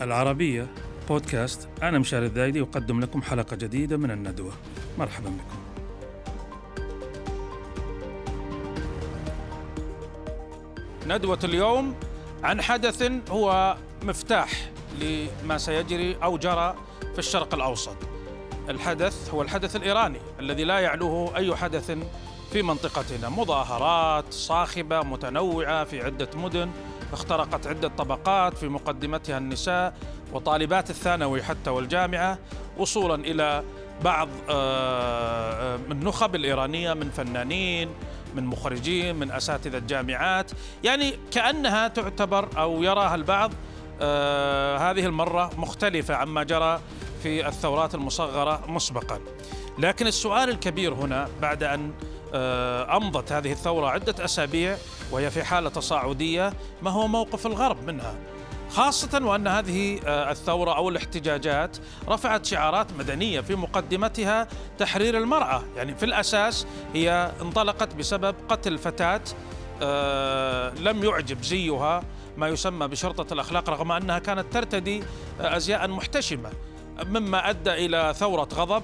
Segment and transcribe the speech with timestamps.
[0.00, 0.66] العربية
[1.08, 1.68] بودكاست.
[1.82, 4.52] أنا مشاري الذايدي أقدم لكم حلقة جديدة من الندوة.
[4.98, 5.58] مرحبا بكم.
[11.06, 11.94] ندوة اليوم
[12.42, 14.70] عن حدث هو مفتاح
[15.00, 16.74] لما سيجري أو جرى
[17.12, 17.96] في الشرق الأوسط.
[18.68, 21.98] الحدث هو الحدث الإيراني الذي لا يعلوه أي حدث
[22.52, 23.28] في منطقتنا.
[23.28, 26.70] مظاهرات صاخبة متنوعة في عدة مدن
[27.12, 29.94] اخترقت عدة طبقات في مقدمتها النساء
[30.32, 32.38] وطالبات الثانوي حتى والجامعة
[32.78, 33.64] وصولا إلى
[34.04, 37.88] بعض آه، من النخب الإيرانية من فنانين
[38.34, 40.50] من مخرجين من أساتذة جامعات
[40.84, 43.52] يعني كأنها تعتبر أو يراها البعض
[44.00, 46.80] آه، هذه المرة مختلفة عما جرى
[47.22, 49.20] في الثورات المصغرة مسبقا.
[49.78, 51.92] لكن السؤال الكبير هنا بعد أن
[52.34, 54.76] آه، أمضت هذه الثورة عدة أسابيع
[55.12, 58.14] وهي في حالة تصاعدية ما هو موقف الغرب منها؟
[58.70, 61.76] خاصة وأن هذه آه، الثورة أو الاحتجاجات
[62.08, 65.62] رفعت شعارات مدنية في مقدمتها تحرير المرأة.
[65.76, 69.20] يعني في الأساس هي انطلقت بسبب قتل فتاة
[69.82, 72.02] آه، لم يعجب زيها
[72.36, 75.02] ما يسمى بشرطة الأخلاق رغم أنها كانت ترتدي
[75.40, 76.50] أزياء محتشمة.
[77.06, 78.82] مما أدى إلى ثورة غضب.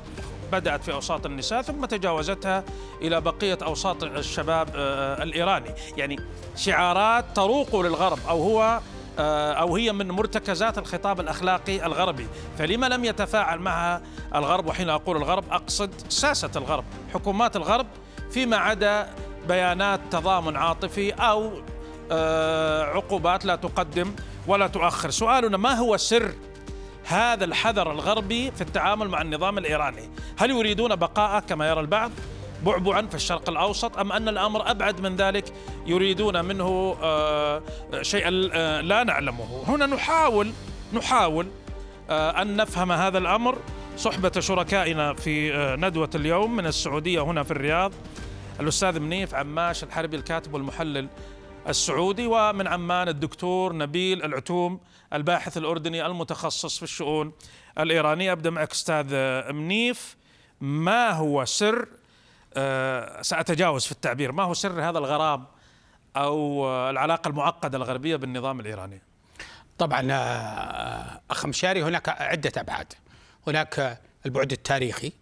[0.53, 2.65] بدأت في أوساط النساء ثم تجاوزتها
[3.03, 5.71] إلى بقية أوساط الشباب آه، الإيراني.
[5.97, 6.17] يعني
[6.57, 8.81] شعارات تروق للغرب أو هو
[9.19, 12.27] آه، أو هي من مرتكزات الخطاب الأخلاقي الغربي.
[12.59, 14.03] فلما لم يتفاعل معها
[14.35, 17.87] الغرب وحين أقول الغرب أقصد ساسة الغرب حكومات الغرب
[18.31, 19.09] فيما عدا
[19.49, 21.53] بيانات تضامن عاطفي أو
[22.13, 24.13] آه، عقوبات لا تقدم
[24.47, 25.11] ولا تؤخر.
[25.11, 26.33] سؤالنا ما هو سر
[27.05, 32.11] هذا الحذر الغربي في التعامل مع النظام الإيراني، هل يريدون بقاءه كما يرى البعض
[32.65, 35.53] بعبعا في الشرق الأوسط أم أن الأمر أبعد من ذلك؟
[35.87, 37.63] يريدون منه آه،
[38.03, 40.53] شيئا آه، لا نعلمه، هنا نحاول
[40.93, 41.47] نحاول
[42.11, 43.59] آه، أن نفهم هذا الأمر.
[43.97, 47.93] صحبة شركائنا في ندوة اليوم من السعودية هنا في الرياض
[48.61, 51.09] الأستاذ منيف عماش الحربي الكاتب والمحلل
[51.69, 54.81] السعودي ومن عمان الدكتور نبيل العتوم
[55.13, 57.33] الباحث الأردني المتخصص في الشؤون
[57.79, 58.33] الإيرانية.
[58.33, 59.15] أبدأ معك أستاذ
[59.53, 60.17] منيف.
[60.61, 61.89] ما هو سر
[62.57, 64.33] آه، سأتجاوز في التعبير.
[64.33, 65.47] ما هو سر هذا الغرام
[66.17, 69.03] أو العلاقة المعقدة الغربية بالنظام الإيراني؟
[69.79, 72.93] طبعا آه، أخ مشاري هناك عدة أبعاد.
[73.47, 75.13] هناك البعد التاريخي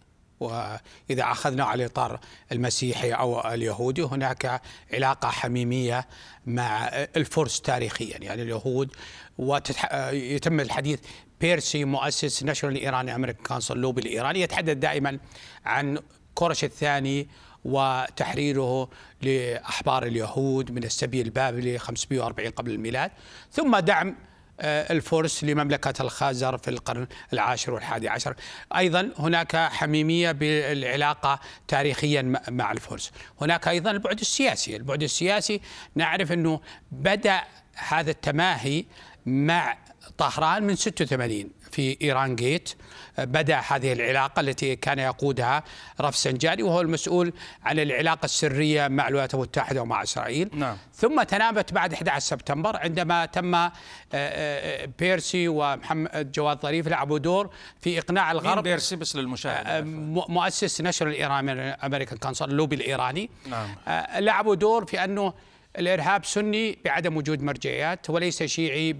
[0.43, 2.19] وإذا أخذنا على الإطار
[2.51, 4.61] المسيحي أو اليهودي هناك
[4.93, 6.07] علاقة حميمية
[6.45, 8.17] مع الفرس تاريخيا.
[8.21, 8.95] يعني اليهود
[9.37, 10.99] ويتم الحديث
[11.41, 15.19] بارسي مؤسس National Iranian American Council لوبي الإيراني يتحدث دائما
[15.65, 15.99] عن
[16.35, 17.27] كورش الثاني
[17.65, 18.89] وتحريره
[19.21, 23.11] لأحبار اليهود من السبي البابلي 540 قبل الميلاد.
[23.51, 24.15] ثم دعم
[24.61, 28.35] الفرس لمملكة الخازر في القرن العاشر والحادي عشر.
[28.75, 33.11] أيضا هناك حميمية بالعلاقة تاريخيا مع الفرس.
[33.41, 34.75] هناك أيضا البعد السياسي.
[34.75, 35.61] البعد السياسي
[35.95, 36.61] نعرف أنه
[36.91, 37.43] بدأ
[37.75, 38.85] هذا التماهي
[39.25, 39.77] مع
[40.17, 42.69] طهران من 86 في إيران جيت
[43.17, 45.63] بدأ هذه العلاقة التي كان يقودها
[46.01, 50.49] رفسنجاني وهو المسؤول عن العلاقة السرية مع الولايات المتحدة ومع إسرائيل.
[50.53, 50.77] نعم.
[50.95, 53.71] ثم تنامت بعد 11 سبتمبر عندما تم آه،
[54.13, 57.49] آه، بيرسي ومحمد جواد ظريف لعبوا دور
[57.81, 58.55] في إقناع الغرب.
[58.55, 59.81] مين بارسي؟ بس للمشاهد آه،
[60.29, 63.29] مؤسس National Iranian American Council اللوبي الإيراني.
[63.47, 63.75] نعم.
[64.19, 65.33] لعبوا دور في أنه
[65.77, 68.93] الإرهاب سني بعدم وجود مرجعيات وليس شيعي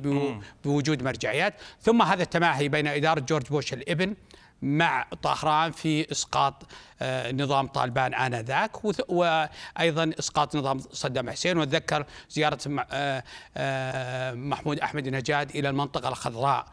[0.63, 1.53] بوجود مرجعيات.
[1.81, 4.15] ثم هذا التماهي بين إدارة جورج بوش الإبن
[4.61, 6.63] مع طهران في إسقاط
[7.01, 8.71] آه، نظام طالبان آنذاك
[9.09, 11.57] وأيضا إسقاط نظام صدام حسين.
[11.57, 12.59] واتذكر زيارة
[12.91, 13.23] آه،
[13.57, 16.65] آه، محمود أحمدي نجاد إلى المنطقة الخضراء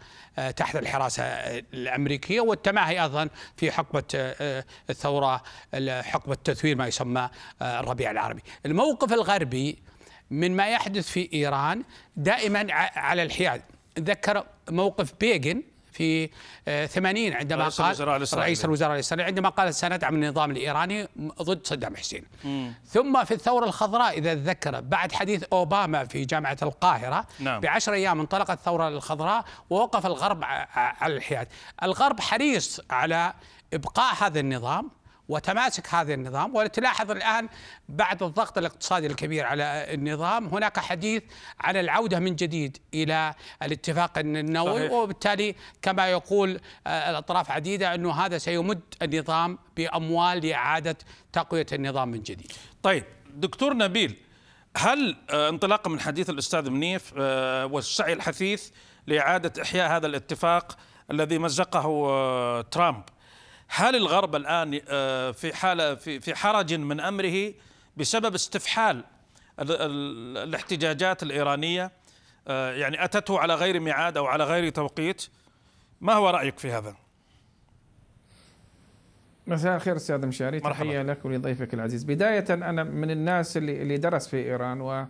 [0.56, 2.40] تحت الحراسة الأمريكية.
[2.40, 4.04] والتماهي أيضا في حقبة
[4.90, 5.42] الثورة
[6.00, 7.30] حقبة تثوير ما يسمى
[7.62, 8.42] الربيع العربي.
[8.66, 9.78] الموقف الغربي
[10.30, 11.82] من ما يحدث في إيران
[12.16, 12.66] دائما
[12.96, 13.62] على الحياد.
[13.98, 15.62] ذكر موقف بيغن
[15.92, 16.30] في
[16.86, 21.08] 80 آه، عندما رئيس قال الوزراء رئيس الوزراء الإسرائيلي عندما قال سندعم النظام الإيراني
[21.42, 22.74] ضد صدام حسين مم.
[22.86, 27.60] ثم في الثورة الخضراء إذا تذكر بعد حديث أوباما في جامعة القاهرة نعم.
[27.60, 30.44] بعشر أيام انطلقت الثورة الخضراء ووقف الغرب
[30.74, 31.48] على الحياد
[31.82, 33.32] الغرب حريص على
[33.72, 34.90] إبقاء هذا النظام
[35.30, 36.56] وتماسك هذا النظام.
[36.56, 37.48] وتلاحظ الآن
[37.88, 40.46] بعد الضغط الاقتصادي الكبير على النظام.
[40.46, 41.22] هناك حديث
[41.60, 44.92] عن العودة من جديد إلى الاتفاق النووي صحيح.
[44.92, 50.96] وبالتالي كما يقول آه، الأطراف عديدة أنه هذا سيمد النظام بأموال لإعادة
[51.32, 52.52] تقوية النظام من جديد.
[52.82, 53.04] طيب
[53.34, 54.16] دكتور نبيل
[54.76, 58.70] هل آه، انطلاقا من حديث الأستاذ منيف آه، والسعي الحثيث
[59.06, 60.76] لإعادة إحياء هذا الاتفاق
[61.10, 63.02] الذي مزقه ترامب
[63.72, 64.80] هل الغرب الآن
[65.32, 67.52] في حالة في في حرج من أمره
[67.96, 69.04] بسبب استفحال
[69.58, 71.92] الاحتجاجات الإيرانية؟
[72.46, 75.26] يعني أتته على غير ميعاد أو على غير توقيت؟
[76.00, 76.96] ما هو رأيك في هذا؟
[79.46, 82.04] مساء الخير أستاذ مشاري تحية لك ولضيفك العزيز.
[82.04, 85.06] بداية أنا من الناس اللي اللي درس في إيران و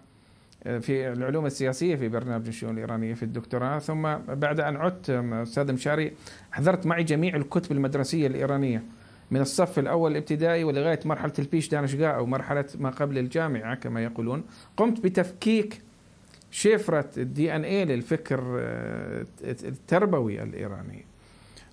[0.65, 3.79] في العلوم السياسية في برنامج الشؤون الإيرانية في الدكتوراه.
[3.79, 6.12] ثم بعد أن عدت أستاذ مشاري
[6.53, 8.83] حضرت معي جميع الكتب المدرسية الإيرانية
[9.31, 14.45] من الصف الأول الابتدائي ولغاية مرحلة البيش دانشجا أو مرحلة ما قبل الجامعة كما يقولون.
[14.77, 15.83] قمت بتفكيك
[16.51, 21.05] شفرة الدي إن اي للفكر آه، التربوي الإيراني.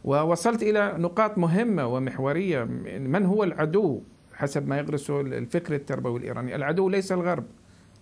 [0.03, 2.63] ووصلت إلى نقاط مهمة ومحورية
[2.99, 4.01] من هو العدو
[4.33, 7.45] حسب ما يغرسه الفكر التربوي الإيراني؟ العدو ليس الغرب.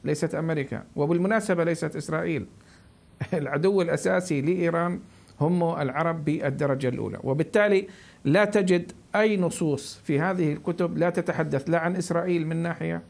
[0.06, 0.84] ليست أمريكا.
[0.96, 2.46] وبالمناسبة ليست إسرائيل.
[3.34, 5.00] العدو الأساسي لإيران
[5.42, 7.20] هم العرب بالدرجة الأولى.
[7.24, 7.88] وبالتالي
[8.26, 13.02] لا تجد أي نصوص في هذه الكتب لا تتحدث لا عن إسرائيل من ناحية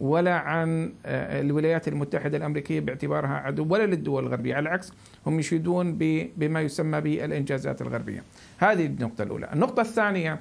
[0.00, 4.54] ولا عن آه، الولايات المتحدة الأمريكية باعتبارها عدو ولا للدول الغربية.
[4.54, 4.92] على العكس
[5.26, 5.98] هم يشيدون
[6.36, 8.22] بما يسمى بالإنجازات الغربية.
[8.58, 9.48] هذه النقطة الأولى.
[9.52, 10.40] النقطة الثانية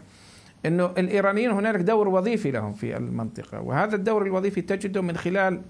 [0.66, 3.62] أنه الإيرانيين هنالك دور وظيفي لهم في المنطقة.
[3.62, 5.62] وهذا الدور الوظيفي تجده من خلال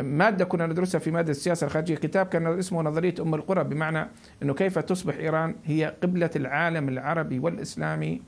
[0.00, 1.94] مادة كنا ندرسها في مادة السياسة الخارجية.
[1.94, 4.08] كتاب كان اسمه نظرية أم القرى بمعنى
[4.42, 8.22] أنه كيف تصبح إيران هي قبلة العالم العربي والإسلامي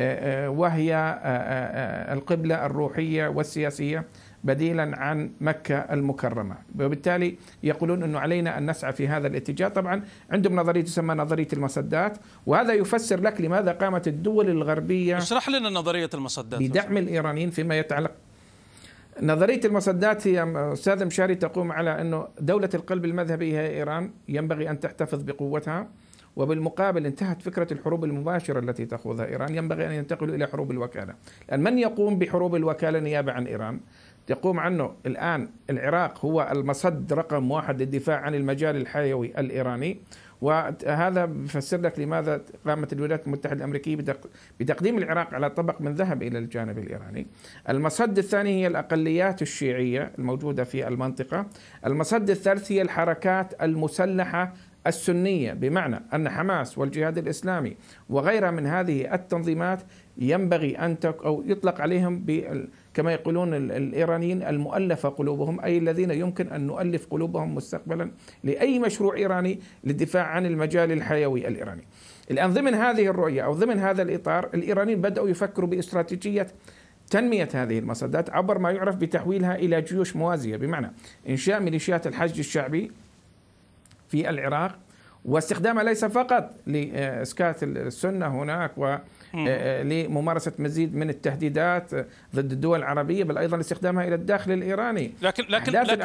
[0.00, 4.04] آه، آه، وهي آه، القبلة الروحية والسياسية
[4.44, 6.56] بديلا عن مكة المكرمة.
[6.80, 9.68] وبالتالي يقولون أنه علينا أن نسعى في هذا الاتجاه.
[9.68, 15.68] طبعا عندهم نظرية تسمى نظرية المصدات وهذا يفسر لك لماذا قامت الدول الغربية اشرح لنا
[15.68, 18.12] نظرية المصدات بدعم الإيرانيين فيما يتعلق
[19.22, 24.80] نظرية المصدات هي أستاذ مشاري تقوم على أنه دولة القلب المذهبي هي إيران ينبغي أن
[24.80, 25.88] تحتفظ بقوتها
[26.36, 31.14] وبالمقابل انتهت فكرة الحروب المباشرة التي تخوضها إيران ينبغي أن ينتقلوا إلى حروب الوكالة.
[31.48, 33.80] لأن من يقوم بحروب الوكالة نيابة عن إيران؟
[34.28, 40.00] يقوم عنه الآن العراق هو المصد رقم واحد للدفاع عن المجال الحيوي الإيراني.
[40.40, 43.98] وهذا بفسر لك لماذا قامت الولايات المتحدة الأمريكية
[44.60, 47.26] بتقديم العراق على طبق من ذهب إلى الجانب الإيراني.
[47.68, 51.46] المصد الثاني هي الأقليات الشيعية الموجودة في المنطقة.
[51.86, 54.52] المصد الثالث هي الحركات المسلحة
[54.86, 57.76] السنية بمعنى أن حماس والجهاد الإسلامي
[58.08, 59.82] وغيرها من هذه التنظيمات
[60.18, 62.24] ينبغي أن أو يطلق عليهم
[62.94, 68.10] كما يقولون الإيرانيين المؤلفة قلوبهم أي الذين يمكن أن نؤلف قلوبهم مستقبلا
[68.44, 71.82] لأي مشروع إيراني للدفاع عن المجال الحيوي الإيراني.
[72.30, 76.46] الآن ضمن هذه الرؤية أو ضمن هذا الإطار الإيرانيين بدأوا يفكروا باستراتيجية
[77.10, 80.56] تنمية هذه المصدات عبر ما يعرف بتحويلها إلى جيوش موازية.
[80.56, 80.92] بمعنى
[81.28, 82.92] إنشاء ميليشيات الحشد الشعبي
[84.08, 84.78] في العراق
[85.24, 88.96] واستخدامها ليس فقط لإسكات السنة هناك و
[89.34, 91.94] آه، لممارسة مزيد من التهديدات
[92.34, 95.14] ضد الدول العربية بل أيضا استخدامها إلى الداخل الإيراني.
[95.22, 96.02] لكن لكن لكن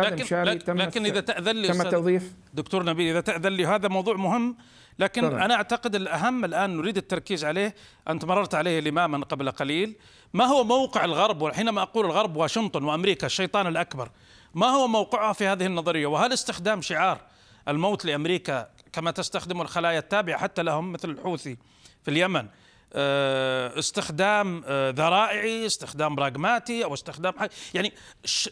[0.00, 3.88] لكن, مشاري تم لكن إذا تأذن لي تم توظيف دكتور نبيل إذا تأذن لي هذا
[3.88, 4.56] موضوع مهم.
[4.98, 5.44] لكن طبعا.
[5.44, 7.74] أنا أعتقد الأهم الآن نريد التركيز عليه
[8.08, 9.96] أنت مررت عليه لماما قبل قليل.
[10.34, 14.10] ما هو موقع الغرب وحينما أقول الغرب واشنطن وأمريكا الشيطان الأكبر
[14.54, 17.20] ما هو موقعها في هذه النظرية؟ وهل استخدام شعار
[17.68, 21.56] الموت لأمريكا كما تستخدم الخلايا التابعة حتى لهم مثل الحوثي
[22.02, 22.61] في اليمن آه،
[22.94, 27.32] استخدام آه، ذرائعي استخدام براغماتي أو استخدام
[27.74, 27.92] يعني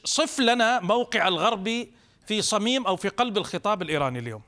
[0.04, 1.92] صف لنا موقع الغربي
[2.26, 4.42] في صميم أو في قلب الخطاب الإيراني اليوم.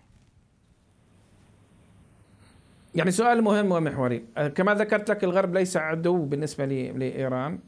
[2.94, 7.58] يعني سؤال مهم ومحوري آه، كما ذكرت لك الغرب ليس عدو بالنسبة لإيران.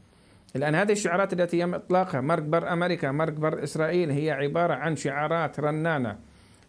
[0.57, 4.97] الآن هذه الشعارات التي يتم إطلاقها مرق بر أمريكا مرق بر إسرائيل هي عبارة عن
[4.97, 6.19] شعارات رنانة.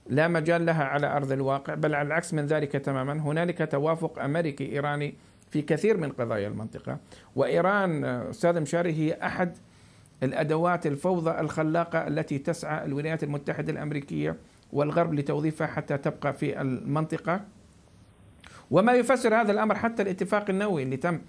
[0.09, 3.13] لا مجال لها على أرض الواقع بل على العكس من ذلك تماما.
[3.13, 5.15] هنالك توافق امريكي ايراني
[5.55, 6.97] في كثير من قضايا المنطقة.
[7.35, 9.57] وإيران أستاذ مشاري هي أحد
[10.23, 14.35] الأدوات الفوضى الخلاقة التي تسعى الولايات المتحدة الأمريكية
[14.73, 17.41] والغرب لتوظيفها حتى تبقى في المنطقة.
[18.71, 21.21] وما يفسر هذا الأمر حتى الاتفاق النووي اللي تم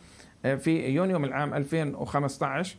[0.42, 2.76] في يونيو من العام 2015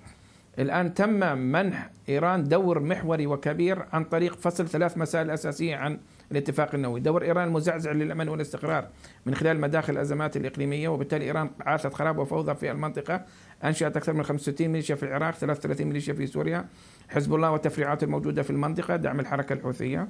[0.59, 5.99] الآن تم منح إيران دور محوري وكبير عن طريق فصل ثلاث مسائل أساسية عن
[6.31, 6.99] الاتفاق النووي.
[6.99, 8.87] دور إيران مزعزع للأمن والاستقرار
[9.25, 13.21] من خلال مداخل الأزمات الإقليمية وبالتالي إيران عاثت خراب وفوضى في المنطقة.
[13.63, 16.65] أنشأت أكثر من 65 ميليشيا في العراق 33 ميليشيا في سوريا.
[17.09, 20.07] حزب الله والتفريعات الموجودة في المنطقة دعم الحركة الحوثية.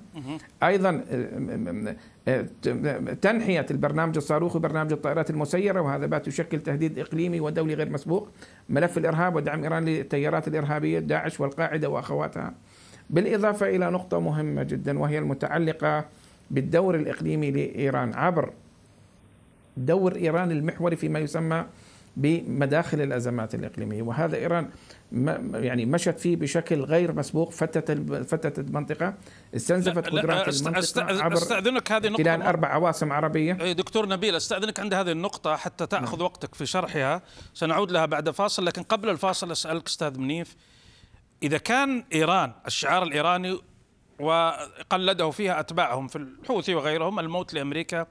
[0.64, 7.74] أيضا آه، آه، تنحية البرنامج الصاروخي وبرنامج الطائرات المسيرة وهذا بات يشكل تهديد إقليمي ودولي
[7.74, 8.30] غير مسبوق.
[8.70, 12.54] ملف الإرهاب ودعم إيران للتيارات الإرهابية داعش والقاعدة وأخواتها.
[13.10, 16.06] بالإضافة إلى نقطة مهمة جدا وهي المتعلقة
[16.52, 18.14] بالدور الإقليمي لإيران.
[18.14, 18.54] عبر
[19.78, 21.66] دور إيران المحوري فيما يسمى
[22.18, 24.02] بمداخل الأزمات الإقليمية.
[24.02, 24.70] وهذا إيران
[25.54, 27.92] يعني مشت فيه بشكل غير مسبوق فتت
[28.24, 29.14] فتت المنطقة
[29.56, 33.58] استنزفت قدرات المنطقة عبر أستأذنك هذه نقطة خلال أربع عواصم عربية.
[33.62, 36.26] إيه، دكتور نبيل أستأذنك عند هذه النقطة حتى تأخذ نعم.
[36.26, 37.22] وقتك في شرحها.
[37.54, 40.56] سنعود لها بعد فاصل لكن قبل الفاصل أسألك أستاذ منيف
[41.44, 43.60] إذا كان إيران الشعار الإيراني
[44.20, 48.08] وقلده فيها أتباعهم في الحوثي وغيرهم الموت لأمريكا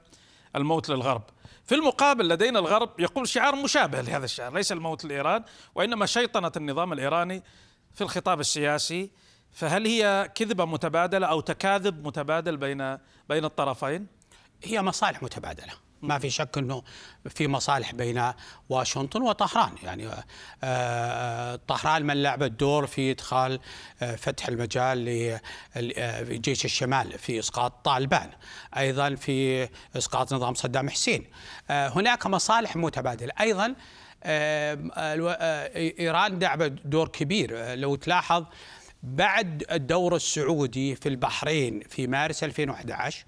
[0.55, 1.23] الموت للغرب.
[1.65, 5.43] في المقابل لدينا الغرب يقول شعار مشابه لهذا الشعار ليس الموت لإيران
[5.75, 7.43] وإنما شيطنة النظام الإيراني
[7.93, 9.11] في الخطاب السياسي.
[9.51, 12.97] فهل هي كذبة متبادلة أو تكاذب متبادل بين
[13.29, 14.07] بين الطرفين؟
[14.63, 15.86] هي مصالح متبادلة.
[16.01, 16.83] ما في شك إنه
[17.29, 18.31] في مصالح بين
[18.69, 19.71] واشنطن وطهران.
[19.83, 20.23] يعني آه،
[20.63, 23.59] آه، طهران من لعبت دور في إدخال
[24.01, 25.39] آه، فتح المجال
[25.75, 28.29] لجيش الشمال في إسقاط طالبان.
[28.77, 31.25] أيضا في إسقاط نظام صدام حسين.
[31.69, 33.33] هناك مصالح متبادلة.
[33.39, 33.75] أيضا
[35.99, 37.75] إيران لعبت دور كبير.
[37.75, 38.45] لو تلاحظ
[39.03, 43.25] بعد الدور السعودي في البحرين في مارس 2011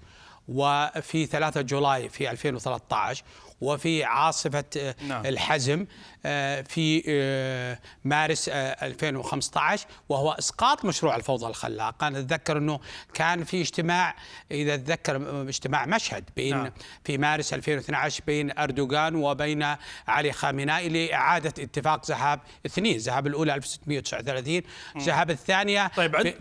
[0.50, 3.24] وفي 3 جولاي في 2013
[3.60, 5.26] وفي عاصفة آه، نعم.
[5.26, 5.86] الحزم
[6.26, 12.80] آه، في آه، مارس 2015 وهو إسقاط مشروع الفوضى الخلاقة أنا أتذكر أنه
[13.14, 14.16] كان في اجتماع
[14.50, 16.72] إذا أتذكر اجتماع مشهد بين نعم.
[17.04, 19.76] في مارس 2012 بين أردوغان وبين
[20.08, 24.62] علي خامنائي لإعادة اتفاق ذهاب اثنين ذهاب الأولى 1639
[24.98, 26.34] ذهاب الثانية طيب عند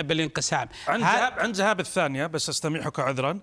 [0.00, 0.68] بالانقسام.
[0.88, 3.40] عند ذهاب عند ذهاب الثانية بس أستميحك عذرا.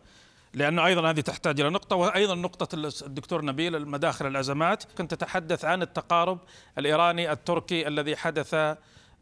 [0.58, 4.84] لأنه أيضا هذه تحتاج إلى نقطة وأيضا نقطة الدكتور نبيل المداخل الأزمات.
[4.98, 6.40] كنت تتحدث عن التقارب
[6.78, 8.54] الإيراني التركي الذي حدث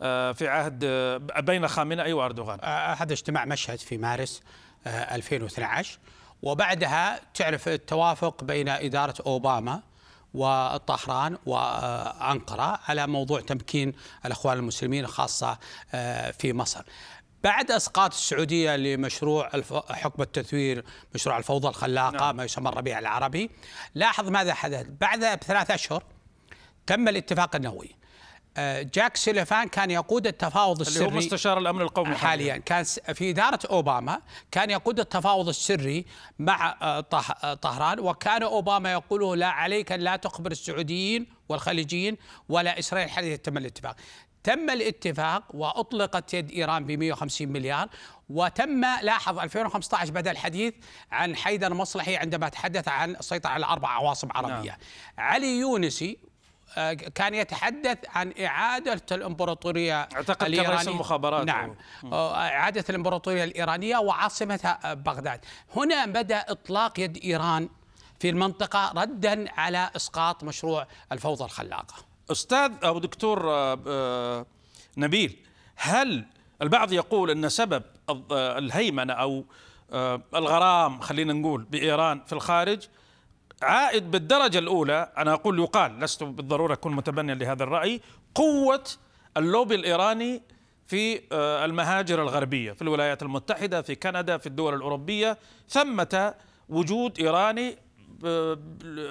[0.02, 2.60] آه، في عهد آه، بين خامنئي وأردوغان.
[2.62, 4.42] آه، هذا اجتماع مشهد في مارس
[4.88, 6.00] 2012
[6.44, 9.82] وبعدها تعرف التوافق بين إدارة أوباما
[10.34, 13.94] وطهران وأنقرة على موضوع تمكين
[14.26, 15.58] الأخوان المسلمين خاصة
[16.32, 16.84] في مصر.
[17.46, 19.50] بعد أسقاط السعودية لمشروع
[19.90, 20.86] حكم التثوير
[21.16, 22.36] مشروع الفوضى الخلاقة نعم.
[22.36, 23.50] ما يسمى الربيع العربي
[23.96, 26.04] لاحظ ماذا حدث؟ بعد بثلاث أشهر
[26.88, 27.96] تم الاتفاق النووي.
[28.58, 32.58] آه، جاك سيليفان كان يقود التفاوض السري اللي هو مستشار الأمن القومي حاليا.
[32.58, 32.84] كان
[33.14, 34.22] في إدارة أوباما
[34.52, 36.06] كان يقود التفاوض السري
[36.40, 37.06] مع آه،
[37.44, 42.18] آه، طهران وكان أوباما يقول لا عليك أن لا تخبر السعوديين والخليجيين
[42.50, 43.96] ولا إسرائيل حتى يتم الاتفاق.
[44.46, 47.90] تم الاتفاق وأطلقت يد إيران ب 150 مليار
[48.30, 50.74] وتم لاحظ 2015 بدأ الحديث
[51.12, 54.70] عن حيدر مصلحي عندما تحدث عن السيطرة على أربع عواصم عربية.
[54.72, 54.78] نعم.
[55.18, 56.18] علي يونسي
[56.78, 61.46] آه، كان يتحدث عن إعادة الإمبراطورية أعتقد الإيرانية رئيس المخابرات.
[61.46, 61.76] نعم.
[62.04, 65.46] آه، إعادة الإمبراطورية الإيرانية وعاصمتها بغداد.
[65.76, 67.70] هنا بدأ إطلاق يد إيران
[68.20, 72.15] في المنطقة ردا على إسقاط مشروع الفوضى الخلاقة.
[72.32, 74.46] أستاذ أو دكتور آه، آه،
[74.98, 75.38] نبيل
[75.76, 76.26] هل
[76.62, 79.46] البعض يقول إن سبب آه، الهيمنة أو
[80.36, 82.88] الغرام خلينا نقول بإيران في الخارج
[83.62, 88.02] عائد بالدرجة الأولى؟ أنا أقول يقال لست بالضرورة أكون متبنيا لهذا الرأي
[88.36, 88.84] قوة
[89.38, 90.42] اللوبي الإيراني
[90.88, 95.38] في المهاجر الغربية في الولايات المتحدة في كندا في الدول الأوروبية
[95.70, 96.34] ثمة
[96.70, 97.78] وجود إيراني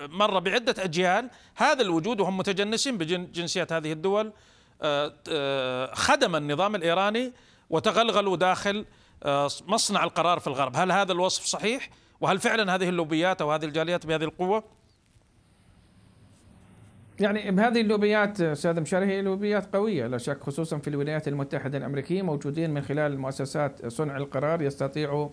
[0.09, 4.33] مر بعدة أجيال هذا الوجود وهم متجنسين بجنسيات هذه الدول
[4.83, 7.33] آه، آه، خدم النظام الإيراني
[7.71, 8.85] وتغلغلوا داخل
[9.23, 10.77] آه، مصنع القرار في الغرب.
[10.77, 14.65] هل هذا الوصف صحيح؟ وهل فعلا هذه اللوبيات أو هذه الجاليات بهذه القوة؟
[17.21, 22.23] يعني بهذه اللوبيات أستاذ مشاري هي لوبيات قوية لا شك خصوصا في الولايات المتحدة الأمريكية
[22.23, 25.29] موجودين من خلال مؤسسات صنع القرار يستطيعوا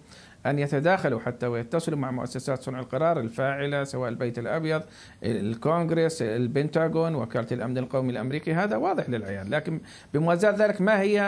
[0.45, 4.81] أن يتداخلوا حتى ويتصلوا مع مؤسسات صنع القرار الفاعلة سواء البيت الأبيض
[5.23, 8.53] الكونغرس البنتاغون وكالة الأمن القومي الأمريكي.
[8.53, 9.81] هذا واضح للعيان لكن
[10.13, 11.21] بموازاة ذلك ما هي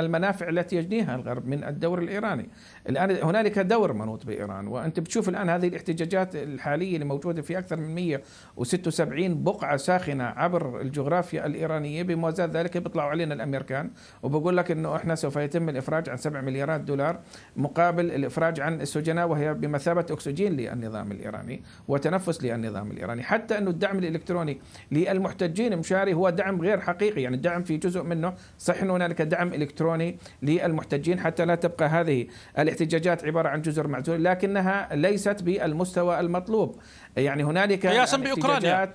[0.00, 2.48] المنافع التي يجنيها الغرب من الدور الإيراني؟
[2.88, 7.76] الآن هنالك دور منوط بإيران وأنت بتشوف الآن هذه الاحتجاجات الحالية اللي موجودة في أكثر
[7.76, 12.02] من 176 بقعة بقعة ساخنة عبر الجغرافيا الإيرانية.
[12.02, 13.90] بموازاة ذلك بيطلعوا علينا الأمريكان
[14.22, 17.20] وبقول لك أنه إحنا سوف يتم الإفراج عن 7 مليارات دولار
[17.56, 23.22] مقابل الإفراج عن السجناء وهي بمثابة أكسجين للنظام الإيراني وتنفس للنظام الإيراني.
[23.22, 24.60] حتى أنه الدعم الإلكتروني
[24.92, 29.54] للمحتجين مشاري هو دعم غير حقيقي يعني الدعم في جزء منه صحيح أن هنالك دعم
[29.54, 32.26] إلكتروني للمحتجين حتى لا تبقى هذه
[32.58, 36.76] الاحتجاجات عبارة عن جزر معزولة لكنها ليست بالمستوى المطلوب.
[37.16, 38.92] يعني هنالك قياسا بأوكرانيا.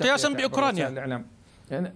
[0.00, 1.24] قياسا بأوكرانيا.
[1.70, 1.94] يعني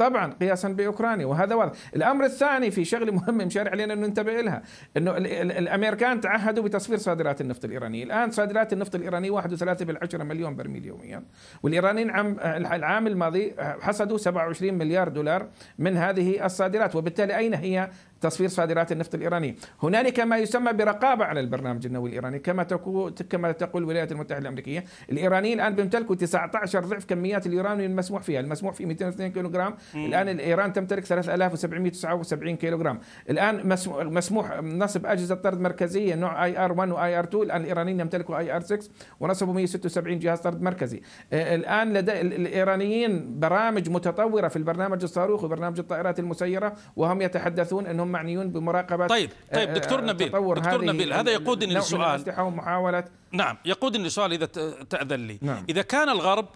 [0.00, 1.72] طبعا قياسا بأوكرانيا وهذا واضح.
[1.96, 4.62] الأمر الثاني في شغله مهمه مشارع علينا إنه ننتبه لها
[4.96, 8.04] إنه الأمريكان تعهدوا بتصفير صادرات النفط الإيرانية.
[8.04, 11.22] الآن صادرات النفط الإيرانية 1.3 مليون برميل يوميا.
[11.62, 18.48] والإيرانيين عام العام الماضي حصدوا 27 مليار دولار من هذه الصادرات وبالتالي أين هي تصفير
[18.48, 22.38] صادرات النفط الإيراني، هنالك ما يسمى برقابة على البرنامج النووي الإيراني.
[22.38, 28.22] كما تقول كما تقول الولايات المتحدة الأمريكية، الإيرانيين الآن بيمتلكوا 19 ضعف كميات اليورانيوم المسموح
[28.22, 33.00] فيها، المسموح فيه 202 كيلو جرام، الآن ايران تمتلك 3779 كيلو جرام،
[33.30, 38.38] الآن مسموح نصب أجهزة طرد مركزية نوع IR 1 و IR 2، الآن الإيرانيين يمتلكوا
[38.38, 41.00] IR 6 ونصبوا 176 جهاز طرد مركزي،
[41.32, 48.50] الآن لدى الإيرانيين برامج متطورة في البرنامج الصاروخي وبرنامج الطائرات المسيرة وهم يتحدثون انهم معنيون
[48.50, 52.34] بمراقبة طيب طيب آه، دكتور نبيل دكتور نبيل هذا يقودني لسؤال.
[52.38, 53.04] ومحاولة.
[53.32, 54.46] نعم يقودني لسؤال إذا
[54.90, 55.38] تأذن لي.
[55.42, 55.66] نعم.
[55.68, 56.48] إذا كان الغرب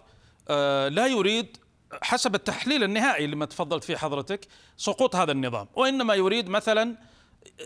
[0.49, 1.57] آه، لا يريد
[2.01, 4.47] حسب التحليل النهائي اللي ما تفضلت فيه حضرتك
[4.77, 6.95] سقوط هذا النظام وإنما يريد مثلا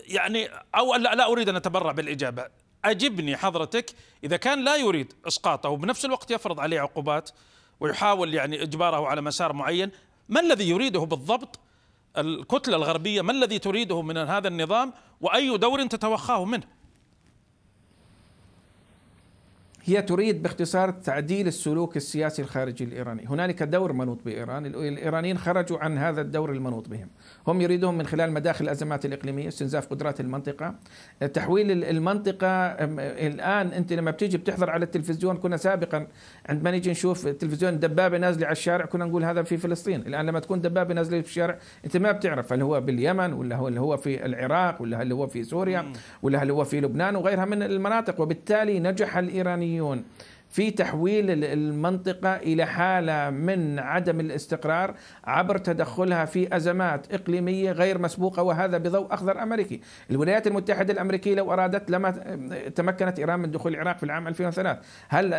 [0.06, 2.46] يعني أو لا, لا أريد أن أتبرع بالإجابة.
[2.84, 3.90] أجبني حضرتك
[4.24, 7.30] إذا كان لا يريد إسقاطه وبنفس الوقت يفرض عليه عقوبات
[7.80, 9.90] ويحاول يعني إجباره على مسار معين
[10.28, 11.58] ما الذي يريده بالضبط؟
[12.18, 16.79] الكتلة الغربية ما الذي تريده من هذا النظام وأي دور تتوخاه منه؟
[19.84, 25.98] هي تريد باختصار تعديل السلوك السياسي الخارجي الإيراني، هنالك دور منوط بإيران، الإيرانيين خرجوا عن
[25.98, 27.08] هذا الدور المنوط بهم،
[27.46, 30.74] هم يريدون من خلال مداخل الأزمات الإقليمية استنزاف قدرات المنطقة،
[31.34, 32.66] تحويل المنطقة
[33.26, 36.06] الآن أنت لما بتيجي بتحضر على التلفزيون كنا سابقا
[36.46, 40.40] عندما نيجي نشوف التلفزيون دبابة نازلة على الشارع كنا نقول هذا في فلسطين، الآن لما
[40.40, 43.96] تكون دبابة نازلة في الشارع أنت ما بتعرف هل هو باليمن ولا هو اللي هو
[43.96, 48.20] في العراق ولا هل هو في سوريا ولا هل هو في لبنان وغيرها من المناطق.
[48.20, 50.04] وبالتالي نجح الايرانيين الإيرانيون
[50.50, 58.42] في تحويل المنطقة إلى حالة من عدم الاستقرار عبر تدخلها في أزمات إقليمية غير مسبوقة
[58.42, 59.80] وهذا بضوء أخضر أمريكي.
[60.10, 62.10] الولايات المتحدة الأمريكية لو أرادت لما
[62.74, 65.34] تمكنت إيران من دخول العراق في العام 2003 هل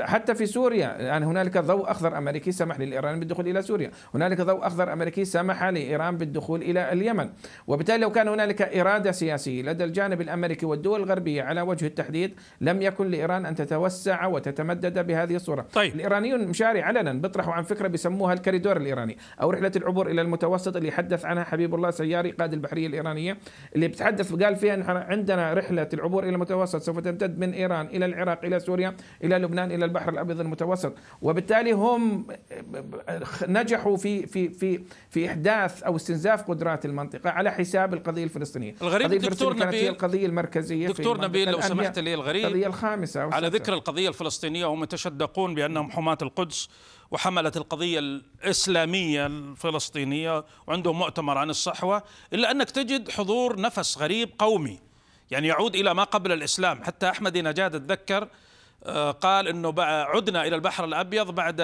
[0.00, 3.90] حتى في سوريا الآن يعني هنالك ضوء أخضر أمريكي سمح للإيران بالدخول إلى سوريا.
[4.14, 7.30] هنالك ضوء أخضر أمريكي سمح لإيران بالدخول إلى اليمن.
[7.66, 12.82] وبالتالي لو كان هنالك إرادة سياسية لدى الجانب الأمريكي والدول الغربية على وجه التحديد لم
[12.82, 15.66] يكن لإيران أن تتوسع وتت تتمدد بهذه الصورة.
[15.72, 15.94] طيب.
[15.94, 20.92] الإيرانيون مشاري علنا بيطرحوا عن فكرة بيسموها الكريدور الإيراني أو رحلة العبور إلى المتوسط اللي
[20.92, 23.38] حدث عنها حبيب الله سياري قائد البحرية الإيرانية
[23.74, 28.04] اللي بتحدث قال فيها نحن عندنا رحلة العبور إلى المتوسط سوف تمتد من إيران إلى
[28.04, 30.94] العراق إلى سوريا إلى لبنان إلى البحر الأبيض المتوسط.
[31.22, 32.26] وبالتالي هم
[33.48, 38.74] نجحوا في في في في إحداث أو استنزاف قدرات المنطقة على حساب القضية الفلسطينية.
[38.82, 42.66] الغريب القضية دكتور نبيل كانت هي القضية المركزية دكتور نبيل لو سمحت لي الغريب القضية
[42.66, 46.68] الخامسة على ذكر القضية الفلسطينية الفلسطينية هم يتشدقون بأنهم حماة القدس
[47.10, 52.02] وحملة القضية الإسلامية الفلسطينية وعندهم مؤتمر عن الصحوة
[52.32, 54.78] إلا أنك تجد حضور نفس غريب قومي.
[55.30, 56.84] يعني يعود إلى ما قبل الإسلام.
[56.84, 58.28] حتى أحمد نجاد اتذكر
[58.84, 61.60] آه، قال أنه عدنا إلى البحر الأبيض بعد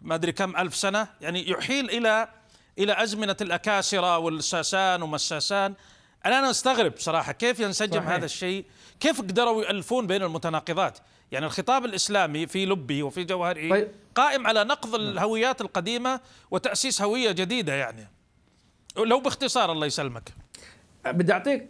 [0.00, 1.08] ما أدري كم ألف سنة.
[1.20, 2.28] يعني يحيل إلى
[2.78, 5.74] إلى أزمنة الأكاسرة والساسان ومساسان
[6.26, 8.10] أنا أستغرب صراحة كيف ينسجم صحيح.
[8.10, 8.64] هذا الشيء؟
[9.00, 10.98] كيف قدروا يألفون بين المتناقضات؟
[11.32, 13.88] يعني الخطاب الإسلامي في لبه وفي جوهره طيب.
[14.14, 18.08] قائم على نقض الهويات القديمة وتأسيس هوية جديدة يعني.
[18.96, 20.32] لو باختصار الله يسلمك.
[21.06, 21.68] بدي أعطيك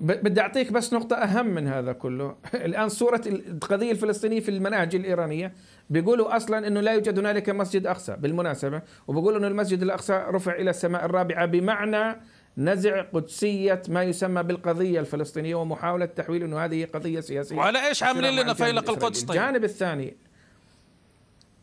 [0.00, 2.36] بدي أعطيك بس نقطة أهم من هذا كله.
[2.54, 5.52] الآن صورة القضية الفلسطينية في المناهج الإيرانية
[5.90, 10.70] بيقولوا أصلا أنه لا يوجد هنالك مسجد أقصى بالمناسبة وبيقولوا أنه المسجد الأقصى رفع إلى
[10.70, 12.20] السماء الرابعة بمعنى
[12.58, 17.56] نزع قدسية ما يسمى بالقضية الفلسطينية ومحاولة تحويل أنه هذه قضية سياسية.
[17.56, 20.16] وعلى إيش عاملين لنا فيلق القدس طيب؟ الجانب الثاني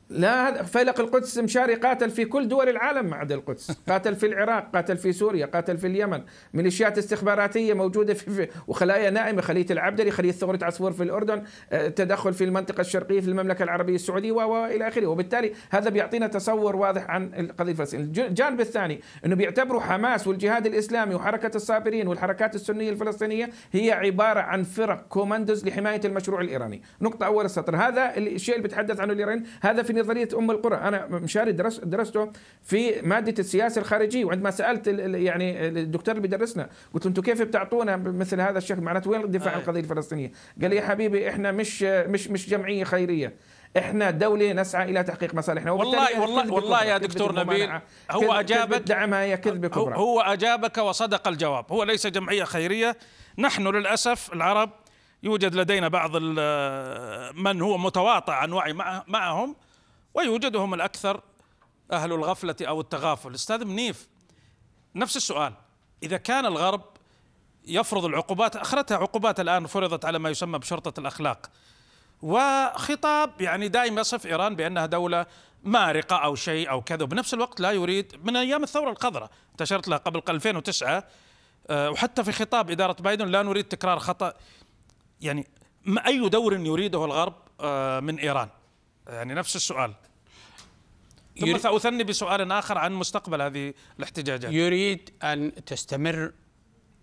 [0.10, 3.72] لا فيلق القدس مشاري قاتل في كل دول العالم ما عدا القدس.
[3.90, 6.22] قاتل في العراق قاتل في سوريا قاتل في اليمن.
[6.54, 11.88] ميليشيات استخباراتية موجودة في, في وخلايا نائمة خليه العبدري خليه ثوره عصفور في الأردن آه،
[11.88, 15.08] تدخل في المنطقة الشرقية في المملكة العربية السعودية والى آخره.
[15.08, 18.28] وبالتالي هذا بيعطينا تصور واضح عن القضية الفلسطينية.
[18.28, 24.64] الجانب الثاني إنه بيعتبروا حماس والجهاد الإسلامي وحركة الصابرين والحركات السنية الفلسطينية هي عبارة عن
[24.64, 26.82] فرق كوماندوز لحماية المشروع الإيراني.
[27.02, 27.76] نقطة أول السطر.
[27.76, 30.76] هذا الشيء اللي بيتحدث عنه الايرانيين هذا في نظرية أم القرى.
[30.76, 32.32] أنا مشاري درس درسته
[32.64, 37.96] في مادة السياسة الخارجية وعندما سألت يعني الدكتور اللي بيدرسنا قلت له أنتم كيف بتعطونا
[37.96, 40.32] مثل هذا الشكل معناته وين الدفاع عن القضية الفلسطينية؟
[40.62, 43.36] قال لي يا حبيبي إحنا مش مش مش جمعية خيرية.
[43.78, 47.70] إحنا دولة نسعى إلى تحقيق مصالحنا والله والله والله يا دكتور نبيل
[48.12, 51.66] هو أجابك دعمها هي كذب كبرى هو أجابك وصدق الجواب.
[51.72, 52.98] هو ليس جمعية خيرية.
[53.38, 54.70] نحن للأسف العرب
[55.24, 56.18] يوجد لدينا بعض
[57.36, 58.74] من هو متواطئ عن وعي
[59.08, 59.56] معهم
[60.18, 61.22] ويوجد هم الأكثر
[61.92, 63.36] أهل الغفلة أو التغافل.
[63.36, 64.08] أستاذ منيف
[64.96, 65.54] نفس السؤال.
[66.04, 66.82] إذا كان الغرب
[67.68, 71.50] يفرض العقوبات أخرتها عقوبات الآن فرضت على ما يسمى بشرطة الأخلاق.
[72.22, 75.26] وخطاب يعني دائما يصف إيران بأنها دولة
[75.64, 79.98] مارقة أو شيء أو كذا وبنفس الوقت لا يريد من أيام الثورة الخضراء انتشرت لها
[79.98, 81.04] قبل 2009
[81.70, 84.34] آه، وحتى في خطاب إدارة بايدن لا نريد تكرار خطأ.
[85.22, 85.48] يعني
[85.86, 88.50] ما أي دور يريده الغرب آه، من إيران؟
[89.08, 89.94] يعني نفس السؤال.
[91.40, 94.52] ثم سأثني بسؤال آخر عن مستقبل هذه الاحتجاجات.
[94.52, 96.32] يريد أن تستمر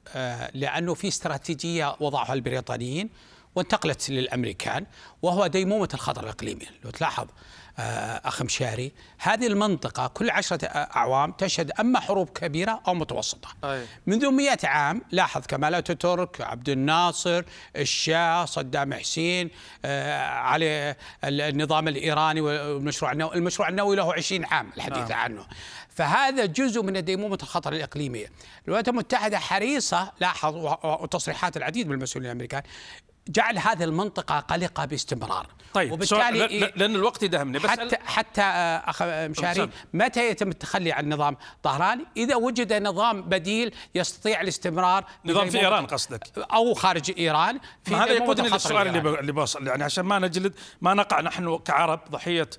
[0.09, 3.11] آه، لأنه في استراتيجية وضعها البريطانيين
[3.55, 4.87] وانتقلت للأمريكان
[5.23, 6.67] وهو ديمومة الخطر الإقليمي.
[6.85, 7.27] لو تلاحظ
[7.79, 13.87] آه، أخ مشاري هذه المنطقة كل عشرة أعوام تشهد أما حروب كبيرة أو متوسطة أي.
[14.07, 17.43] منذ مئة عام لاحظ كمال اتاتورك عبد الناصر
[17.77, 19.51] الشاه صدام حسين
[19.85, 25.15] آه، على النظام الإيراني والمشروع النووي المشروع النووي له 20 عام الحديث آه.
[25.15, 25.47] عنه
[25.95, 28.27] فهذا جزء من ديمومه الخطر الإقليمية
[28.65, 32.63] الولايات المتحدة حريصة لاحظ وتصريحات العديد من المسؤولين الأمريكان
[33.29, 35.47] جعل هذه المنطقة قلقة باستمرار.
[35.75, 41.13] طيب وبالتالي لأن الوقت يدهمني بس حتى حتى آه، أخ مشاري متى يتم التخلي عن
[41.13, 47.61] نظام طهران إذا وجد نظام بديل يستطيع الاستمرار نظام في إيران قصدك؟ أو خارج إيران.
[47.85, 52.01] في هذا يقودني للسؤال اللي اللي بوصل يعني عشان ما نجلد ما نقع نحن كعرب
[52.11, 52.51] ضحية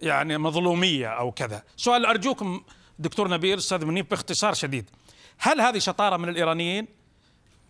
[0.00, 1.62] يعني مظلومية أو كذا.
[1.76, 2.62] سؤال أرجوكم
[2.98, 4.90] دكتور نبيل أستاذ منيف باختصار شديد.
[5.38, 6.88] هل هذه شطارة من الإيرانيين؟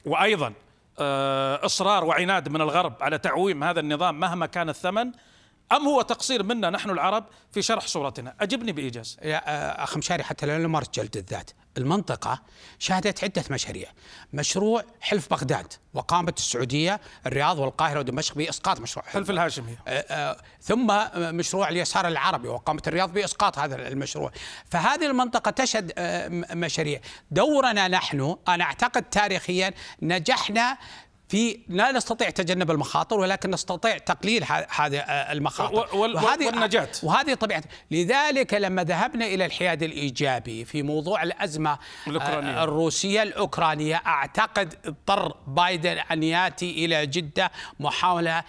[0.04, 0.52] وأيضا
[0.98, 5.12] إصرار وعناد من الغرب على تعويم هذا النظام مهما كان الثمن
[5.72, 9.16] أم هو تقصير منا نحن العرب في شرح صورتنا؟ أجبني بإيجاز.
[9.22, 11.50] يا آه، أخ مشاري حتى لو لم جلد الذات.
[11.79, 12.42] المنطقة
[12.79, 13.88] شهدت عدة مشاريع.
[14.33, 19.31] مشروع حلف بغداد وقامت السعودية الرياض والقاهرة ودمشق بإسقاط مشروع حلف.
[19.31, 24.31] الهاشمي آه ثم مشروع اليسار العربي وقامت الرياض بإسقاط هذا المشروع.
[24.70, 27.00] فهذه المنطقة تشهد آه مشاريع.
[27.31, 30.79] دورنا نحن أنا أعتقد تاريخيا نجحنا
[31.34, 35.96] في لا نستطيع تجنب المخاطر ولكن نستطيع تقليل هذه المخاطر.
[35.96, 36.88] وهذه والنجاة.
[37.02, 37.62] وهذه طبيعة.
[37.90, 42.64] لذلك لما ذهبنا إلى الحياد الإيجابي في موضوع الأزمة الأوكرانية.
[42.64, 48.44] الروسية الأوكرانية أعتقد اضطر بايدن أن يأتي إلى جدة محاولة آه،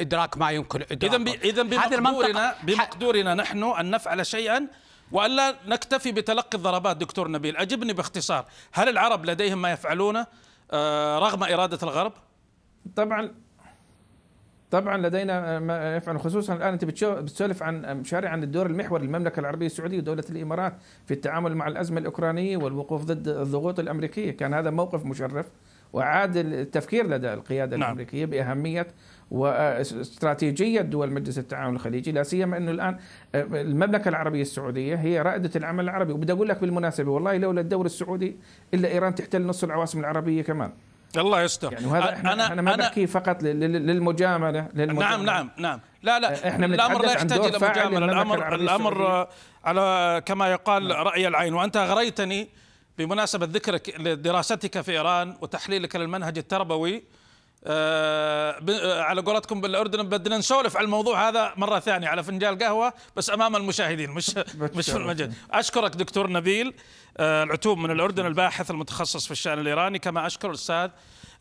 [0.00, 1.32] إدراك ما يمكن إدراكه.
[1.44, 4.66] إذا بمقدورنا بمقدورنا نحن أن نفعل شيئا
[5.12, 6.96] وألا نكتفي بتلقي الضربات.
[6.96, 8.44] دكتور نبيل أجبني باختصار.
[8.72, 10.26] هل العرب لديهم ما يفعلونه آه،
[11.18, 12.12] رغم إرادة الغرب؟
[12.96, 13.34] طبعا
[14.70, 19.66] طبعا لدينا ما يفعل خصوصا الآن أنت بتسولف عن شارع عن الدور المحوري للمملكة العربية
[19.66, 20.74] السعودية ودولة الإمارات
[21.06, 25.46] في التعامل مع الأزمة الأوكرانية والوقوف ضد الضغوط الأمريكية، كان هذا موقف مشرف
[25.94, 27.88] وعاد التفكير لدى القيادة نعم.
[27.88, 28.86] الأمريكية بأهمية
[29.30, 32.96] واستراتيجية دول مجلس التعاون الخليجي لا سيما أنه الآن
[33.34, 36.12] المملكة العربية السعودية هي رائدة العمل العربي.
[36.12, 38.36] وبدي أقول لك بالمناسبة والله لولا الدور السعودي
[38.74, 40.72] إلا إيران تحتل نص العواصم العربية كمان.
[41.16, 41.72] الله يستر.
[41.72, 45.16] يعني وهذا إحنا أنا ما بحكي فقط للمجاملة للمجاملة.
[45.16, 45.80] نعم نعم نعم.
[46.02, 46.48] لا لا.
[46.48, 48.04] إحنا الأمر لا يحتاج إلى مجاملة.
[48.04, 49.26] الامر الأمر
[49.64, 51.06] على كما يقال نعم.
[51.06, 51.54] رأي العين.
[51.54, 52.48] وأنت أغريتني
[52.98, 57.04] بمناسبة ذكرك لدراستك في إيران وتحليلك للمنهج التربوي
[57.66, 62.92] آه، آه، على قولتكم بالأردن بدنا نسولف على الموضوع هذا مرة ثانية على فنجان قهوة
[63.16, 64.30] بس أمام المشاهدين مش
[64.76, 65.32] مش في المجال.
[65.50, 66.74] أشكرك دكتور نبيل
[67.16, 70.90] آه، العتوب من الأردن الباحث المتخصص في الشأن الإيراني كما أشكر الأستاذ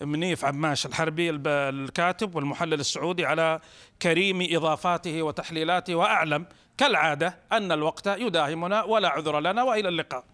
[0.01, 3.59] منيف عماش الحربي الكاتب والمحلل السعودي على
[4.01, 6.45] كريم إضافاته وتحليلاته وأعلم
[6.77, 10.32] كالعادة أن الوقت يداهمنا ولا عذر لنا وإلى اللقاء.